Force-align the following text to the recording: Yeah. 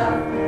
Yeah. 0.00 0.39